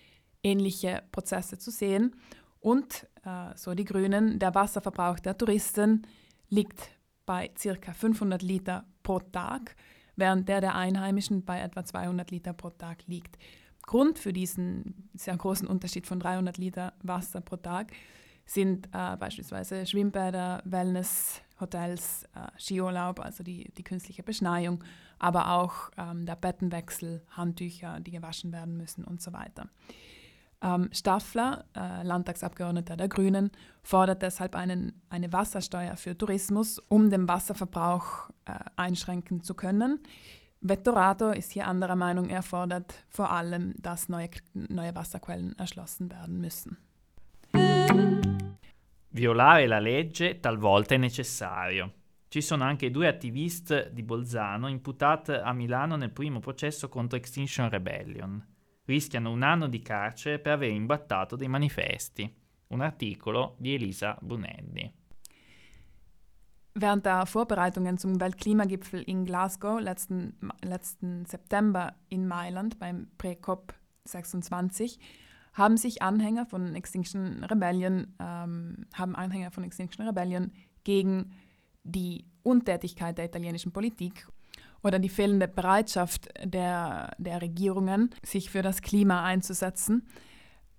ähnliche 0.43 1.03
Prozesse 1.13 1.59
zu 1.59 1.71
sehen. 1.71 2.15
Und, 2.61 3.07
äh, 3.25 3.57
so 3.57 3.75
die 3.75 3.85
Grünen, 3.85 4.39
der 4.39 4.55
Wasserverbrauch 4.55 5.19
der 5.19 5.37
Touristen 5.37 6.07
liegt 6.49 6.91
bei 7.27 7.49
ca. 7.49 7.93
500 7.93 8.43
Liter 8.43 8.85
pro 9.03 9.21
Tag, 9.21 9.77
während 10.17 10.49
der 10.49 10.61
der 10.61 10.75
Einheimischen 10.75 11.45
bei 11.45 11.61
etwa 11.61 11.85
200 11.85 12.31
Liter 12.31 12.53
pro 12.53 12.71
Tag 12.71 13.07
liegt. 13.07 13.39
Grund 13.83 14.19
für 14.19 14.33
diesen 14.33 15.09
sehr 15.15 15.37
großen 15.37 15.67
Unterschied 15.67 16.07
von 16.07 16.21
300 16.21 16.59
Liter 16.59 16.93
Wasser 17.03 17.41
pro 17.41 17.57
Tag 17.57 17.93
sind 18.45 18.89
äh, 18.89 19.17
beispielsweise 19.17 19.87
Schwimmbäder, 19.87 20.61
Wellnesshotels, 20.65 22.25
äh, 22.35 22.59
Skiurlaub, 22.59 23.21
also 23.21 23.45
die, 23.45 23.71
die 23.77 23.85
künstliche 23.85 24.23
Beschneiung, 24.23 24.83
aber 25.19 25.53
auch 25.53 25.91
ähm, 25.97 26.27
der 26.27 26.35
Bettenwechsel, 26.35 27.23
Handtücher, 27.31 28.01
die 28.01 28.11
gewaschen 28.11 28.53
werden 28.53 28.77
müssen 28.77 29.05
und 29.05 29.23
so 29.23 29.33
weiter. 29.33 29.69
Ähm, 30.63 30.91
Staffler, 30.93 31.65
äh, 31.75 32.03
Landtagsabgeordneter 32.03 32.97
der 32.97 33.09
Grünen, 33.09 33.51
fordert 33.83 34.23
deshalb 34.23 34.55
einen, 34.55 35.01
eine 35.09 35.33
Wassersteuer 35.33 35.97
für 35.97 36.17
Tourismus, 36.17 36.79
um 36.79 37.09
den 37.09 37.27
Wasserverbrauch 37.27 38.29
äh, 38.45 38.53
einschränken 38.77 39.43
zu 39.43 39.55
können. 39.55 40.01
Vettorato 40.61 41.31
ist 41.31 41.53
hier 41.53 41.67
anderer 41.67 41.97
Meinung, 41.97 42.29
er 42.29 42.43
fordert 42.43 42.93
vor 43.09 43.31
allem, 43.31 43.75
dass 43.79 44.11
neue, 44.11 44.29
neue 44.53 44.95
Wasserquellen 44.95 45.59
erschlossen 45.59 46.11
werden 46.11 46.41
müssen. 46.41 46.77
Violare 49.13 49.67
la 49.67 49.79
legge 49.79 50.39
talvolta 50.41 50.95
è 50.95 50.99
necessario. 50.99 51.93
Ci 52.29 52.43
sono 52.43 52.63
anche 52.63 52.91
due 52.91 53.09
attivisti 53.09 53.87
di 53.91 54.03
Bolzano 54.03 54.69
imputati 54.69 55.33
a 55.33 55.53
Milano 55.53 55.97
nel 55.97 56.13
primo 56.13 56.39
processo 56.39 56.89
contro 56.89 57.19
Extinction 57.19 57.69
Rebellion. 57.69 58.50
Rischiano 58.91 59.31
un 59.31 59.45
anno 59.45 59.69
di 59.69 59.83
carcere 59.83 60.41
per 60.41 60.55
aver 60.55 60.71
imbattato 60.71 61.37
dei 61.37 61.47
manifesti. 61.47 62.29
Un 62.69 62.81
articolo 62.81 63.55
di 63.57 63.75
Elisa 63.75 64.19
Brunelli. 64.21 64.93
Während 66.75 67.05
der 67.05 67.25
Vorbereitungen 67.27 67.99
zum 67.99 68.21
Weltklimagipfel 68.21 69.03
in 69.03 69.25
Glasgow 69.25 69.81
letzten, 69.81 70.37
letzten 70.63 71.25
September 71.25 71.95
in 72.09 72.27
Mailand 72.27 72.81
beim 72.81 73.07
Pre-COP 73.17 73.75
26 74.07 74.99
haben 75.53 75.77
sich 75.77 76.03
Anhänger 76.03 76.47
von 76.47 76.75
Extinction 76.75 77.45
Rebellion, 77.45 78.17
ähm, 78.19 78.87
haben 78.93 79.15
Anhänger 79.15 79.53
von 79.53 79.63
Extinction 79.63 80.05
Rebellion 80.05 80.51
gegen 80.83 81.31
die 81.85 82.25
Untätigkeit 82.43 83.19
der 83.19 83.27
italienischen 83.27 83.71
Politik 83.71 84.27
oder 84.83 84.99
die 84.99 85.09
fehlende 85.09 85.49
Bereitschaft 85.49 86.29
der, 86.43 87.15
der 87.19 87.43
Regierungen, 87.43 88.11
sich 88.25 88.51
für 88.51 88.63
das 88.63 88.83
Klima 88.83 89.25
einzusetzen, 89.25 90.09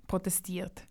protestiert. 0.08 0.88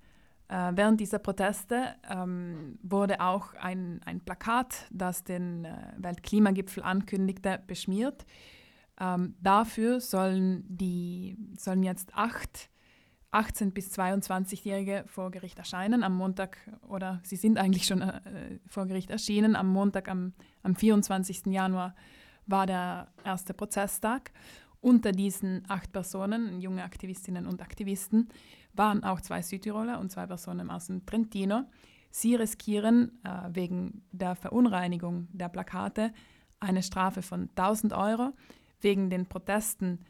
Äh, 0.48 0.72
während 0.74 1.00
dieser 1.00 1.18
Proteste 1.18 1.94
ähm, 2.10 2.78
wurde 2.82 3.20
auch 3.20 3.54
ein, 3.54 4.00
ein 4.04 4.20
Plakat, 4.20 4.86
das 4.90 5.22
den 5.22 5.64
äh, 5.64 5.76
Weltklimagipfel 5.96 6.82
ankündigte, 6.82 7.62
beschmiert. 7.66 8.26
Ähm, 9.00 9.34
dafür 9.40 10.00
sollen, 10.00 10.64
die, 10.68 11.36
sollen 11.56 11.82
jetzt 11.82 12.14
acht 12.14 12.70
18- 13.32 13.70
bis 13.70 13.96
22-Jährige 13.96 15.04
vor 15.06 15.30
Gericht 15.30 15.58
erscheinen 15.58 16.02
am 16.02 16.16
Montag 16.16 16.58
oder 16.88 17.20
sie 17.22 17.36
sind 17.36 17.58
eigentlich 17.58 17.86
schon 17.86 18.02
äh, 18.02 18.58
vor 18.66 18.86
Gericht 18.86 19.10
erschienen. 19.10 19.54
Am 19.54 19.68
Montag, 19.68 20.08
am, 20.08 20.32
am 20.64 20.74
24. 20.74 21.46
Januar 21.46 21.94
war 22.50 22.66
der 22.66 23.08
erste 23.24 23.54
Prozesstag. 23.54 24.32
Unter 24.80 25.12
diesen 25.12 25.62
acht 25.68 25.92
Personen, 25.92 26.60
junge 26.60 26.84
Aktivistinnen 26.84 27.46
und 27.46 27.60
Aktivisten, 27.60 28.28
waren 28.72 29.04
auch 29.04 29.20
zwei 29.20 29.42
Südtiroler 29.42 30.00
und 30.00 30.10
zwei 30.10 30.26
Personen 30.26 30.70
aus 30.70 30.86
dem 30.86 31.04
Trentino. 31.04 31.64
Sie 32.10 32.34
riskieren 32.34 33.20
äh, 33.24 33.48
wegen 33.52 34.02
der 34.10 34.36
Verunreinigung 34.36 35.28
der 35.32 35.48
Plakate 35.48 36.12
eine 36.60 36.82
Strafe 36.82 37.22
von 37.22 37.50
1000 37.50 37.92
Euro, 37.92 38.32
wegen 38.80 39.10
den 39.10 39.26
Protesten 39.26 40.00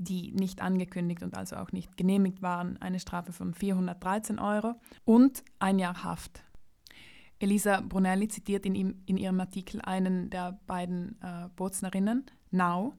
die 0.00 0.32
nicht 0.32 0.62
angekündigt 0.62 1.22
und 1.22 1.36
also 1.36 1.56
auch 1.56 1.72
nicht 1.72 1.98
genehmigt 1.98 2.40
waren, 2.40 2.78
eine 2.78 2.98
Strafe 2.98 3.32
von 3.32 3.52
413 3.52 4.38
Euro 4.38 4.76
und 5.04 5.44
ein 5.58 5.78
Jahr 5.78 6.02
Haft. 6.02 6.42
Elisa 7.40 7.80
Brunelli 7.80 8.28
zitiert 8.28 8.66
in, 8.66 8.74
ihm, 8.74 9.02
in 9.06 9.16
ihrem 9.16 9.40
Artikel 9.40 9.80
einen 9.80 10.28
der 10.28 10.60
beiden 10.66 11.16
äh, 11.22 11.48
Boznerinnen, 11.56 12.26
Now, 12.50 12.98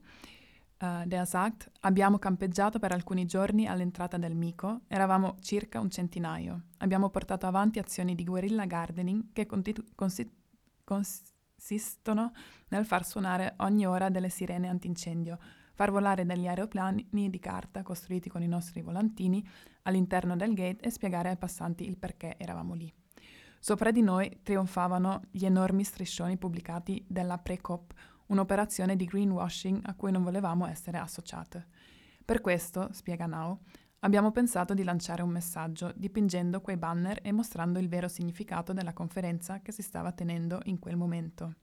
äh, 0.80 1.06
der 1.06 1.26
sagt, 1.26 1.70
abbiamo 1.80 2.18
campeggiato 2.18 2.80
per 2.80 2.90
alcuni 2.90 3.24
giorni 3.26 3.68
all'entrata 3.68 4.18
del 4.18 4.34
Mico, 4.34 4.80
eravamo 4.88 5.36
circa 5.40 5.78
un 5.78 5.90
centinaio. 5.90 6.62
Abbiamo 6.78 7.08
portato 7.10 7.46
avanti 7.46 7.78
azioni 7.78 8.16
di 8.16 8.24
guerrilla 8.24 8.66
gardening 8.66 9.26
che 9.32 9.46
consistono 10.84 12.32
nel 12.68 12.84
far 12.84 13.06
suonare 13.06 13.54
ogni 13.58 13.86
ora 13.86 14.08
delle 14.08 14.28
sirene 14.28 14.68
antincendio, 14.68 15.38
far 15.74 15.92
volare 15.92 16.26
degli 16.26 16.48
aeroplani 16.48 17.06
di 17.10 17.38
carta 17.38 17.84
costruiti 17.84 18.28
con 18.28 18.42
i 18.42 18.48
nostri 18.48 18.82
volantini 18.82 19.46
all'interno 19.82 20.34
del 20.34 20.52
gate 20.52 20.82
e 20.84 20.90
spiegare 20.90 21.28
ai 21.28 21.36
passanti 21.36 21.86
il 21.86 21.96
perché 21.96 22.34
eravamo 22.38 22.74
lì. 22.74 22.92
Sopra 23.64 23.92
di 23.92 24.02
noi 24.02 24.40
trionfavano 24.42 25.22
gli 25.30 25.44
enormi 25.44 25.84
striscioni 25.84 26.36
pubblicati 26.36 27.04
della 27.06 27.38
pre-COP, 27.38 27.92
un'operazione 28.26 28.96
di 28.96 29.04
greenwashing 29.04 29.82
a 29.84 29.94
cui 29.94 30.10
non 30.10 30.24
volevamo 30.24 30.66
essere 30.66 30.98
associate. 30.98 31.68
Per 32.24 32.40
questo, 32.40 32.88
spiega 32.90 33.26
Now, 33.26 33.60
abbiamo 34.00 34.32
pensato 34.32 34.74
di 34.74 34.82
lanciare 34.82 35.22
un 35.22 35.30
messaggio 35.30 35.92
dipingendo 35.94 36.60
quei 36.60 36.76
banner 36.76 37.20
e 37.22 37.30
mostrando 37.30 37.78
il 37.78 37.88
vero 37.88 38.08
significato 38.08 38.72
della 38.72 38.92
conferenza 38.92 39.60
che 39.60 39.70
si 39.70 39.82
stava 39.82 40.10
tenendo 40.10 40.60
in 40.64 40.80
quel 40.80 40.96
momento. 40.96 41.54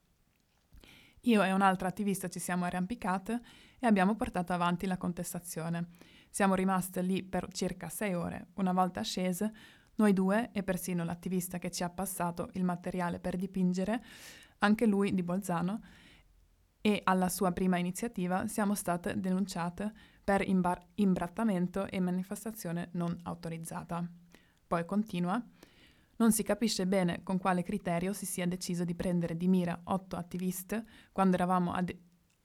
Io 1.24 1.42
e 1.42 1.52
un'altra 1.52 1.88
attivista 1.88 2.28
ci 2.28 2.38
siamo 2.38 2.64
arrampicate 2.64 3.42
e 3.78 3.86
abbiamo 3.86 4.16
portato 4.16 4.54
avanti 4.54 4.86
la 4.86 4.96
contestazione. 4.96 5.88
Siamo 6.30 6.54
rimaste 6.54 7.02
lì 7.02 7.22
per 7.22 7.52
circa 7.52 7.90
sei 7.90 8.14
ore. 8.14 8.52
Una 8.54 8.72
volta 8.72 9.02
scese, 9.02 9.52
noi 10.00 10.12
due 10.14 10.50
e 10.52 10.62
persino 10.62 11.04
l'attivista 11.04 11.58
che 11.58 11.70
ci 11.70 11.82
ha 11.82 11.90
passato 11.90 12.48
il 12.54 12.64
materiale 12.64 13.20
per 13.20 13.36
dipingere, 13.36 14.02
anche 14.58 14.86
lui 14.86 15.12
di 15.14 15.22
Bolzano, 15.22 15.80
e 16.80 17.02
alla 17.04 17.28
sua 17.28 17.52
prima 17.52 17.76
iniziativa 17.76 18.46
siamo 18.48 18.74
state 18.74 19.20
denunciate 19.20 19.92
per 20.24 20.46
imbar- 20.48 20.86
imbrattamento 20.94 21.86
e 21.86 22.00
manifestazione 22.00 22.88
non 22.92 23.14
autorizzata. 23.24 24.02
Poi 24.66 24.84
continua. 24.86 25.42
Non 26.16 26.32
si 26.32 26.42
capisce 26.42 26.86
bene 26.86 27.22
con 27.22 27.38
quale 27.38 27.62
criterio 27.62 28.14
si 28.14 28.24
sia 28.24 28.46
deciso 28.46 28.84
di 28.84 28.94
prendere 28.94 29.36
di 29.36 29.48
mira 29.48 29.78
otto 29.84 30.16
attiviste 30.16 30.84
quando 31.12 31.36
eravamo 31.36 31.72
a, 31.72 31.82
de- 31.82 31.98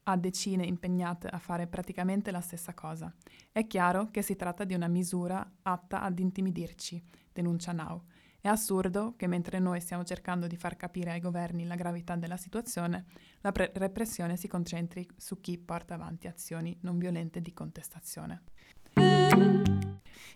a 0.04 0.18
decine 0.18 0.66
impegnate 0.66 1.28
a 1.28 1.38
fare 1.38 1.68
praticamente 1.68 2.32
la 2.32 2.42
stessa 2.42 2.74
cosa. 2.74 3.14
È 3.52 3.66
chiaro 3.68 4.10
che 4.12 4.22
si 4.22 4.36
tratta 4.36 4.66
di 4.66 4.74
una 4.74 4.88
misura 4.88 5.46
atta 5.62 6.02
ad 6.02 6.20
intimidirci, 6.20 7.04
denuncia 7.36 7.74
Now. 7.74 8.02
È 8.40 8.48
assurdo 8.48 9.16
che 9.18 9.28
mentre 9.28 9.60
noi 9.60 9.82
stiamo 9.82 10.04
cercando 10.04 10.48
di 10.48 10.56
far 10.56 10.78
capire 10.78 11.12
ai 11.12 11.20
governi 11.20 11.66
la 11.66 11.76
gravità 11.76 12.16
della 12.16 12.38
situazione, 12.38 13.06
la 13.42 13.52
pre- 13.52 13.72
repressione 13.76 14.38
si 14.38 14.48
concentri 14.48 15.06
su 15.18 15.42
chi 15.42 15.58
porta 15.58 15.96
avanti 15.96 16.28
azioni 16.28 16.78
non 16.82 16.98
violente 16.98 17.42
di 17.42 17.54
contestazione. 17.54 18.44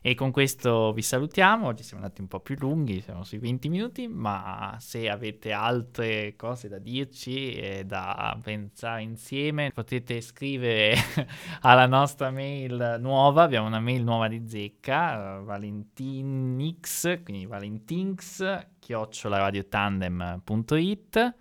E 0.02 0.16
con 0.16 0.32
questo 0.32 0.94
vi 0.94 1.02
salutiamo, 1.02 1.68
oggi 1.68 1.84
siamo 1.84 2.02
andati 2.04 2.22
un 2.22 2.28
po' 2.28 2.40
più 2.40 2.56
lunghi, 2.58 3.02
siamo 3.02 3.26
sui 3.26 3.38
20 3.38 3.68
minuti, 3.68 4.08
ma 4.08 4.78
se 4.80 5.10
avete 5.10 5.52
altre 5.52 6.38
cose 6.38 6.70
da 6.70 6.78
dirci 6.78 7.52
e 7.52 7.84
da 7.84 8.40
pensare 8.42 9.02
insieme 9.02 9.72
potete 9.72 10.22
scrivere 10.22 10.96
alla 11.62 11.86
nostra 11.86 12.32
mail 12.32 12.96
nuova, 13.00 13.44
abbiamo 13.44 13.68
una 13.68 13.82
mail 13.82 14.04
nuova 14.04 14.30
di 14.30 14.48
zecca, 14.48 15.42
valentinix, 15.44 17.22
quindi 17.24 17.46
valentinx, 17.46 18.68
chiocciolaradiotandem.it. 18.80 21.36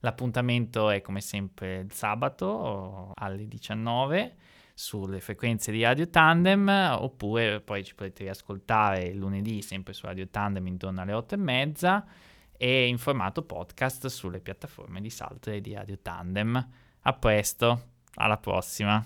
L'appuntamento 0.00 0.90
è 0.90 1.00
come 1.00 1.20
sempre 1.20 1.78
il 1.78 1.92
sabato 1.92 3.12
alle 3.14 3.46
19 3.46 4.36
sulle 4.74 5.20
frequenze 5.20 5.72
di 5.72 5.82
Radio 5.82 6.08
Tandem 6.08 6.68
oppure 6.98 7.60
poi 7.60 7.84
ci 7.84 7.94
potete 7.94 8.24
riascoltare 8.24 9.12
lunedì 9.14 9.62
sempre 9.62 9.92
su 9.92 10.06
Radio 10.06 10.28
Tandem 10.28 10.66
intorno 10.66 11.00
alle 11.00 11.12
8 11.12 11.34
e 11.34 11.38
mezza 11.38 12.06
e 12.56 12.86
in 12.86 12.98
formato 12.98 13.42
podcast 13.42 14.06
sulle 14.06 14.40
piattaforme 14.40 15.00
di 15.00 15.10
Salto 15.10 15.50
e 15.50 15.60
di 15.60 15.74
Radio 15.74 15.98
Tandem. 16.00 16.68
A 17.00 17.12
presto, 17.12 17.88
alla 18.14 18.38
prossima! 18.38 19.04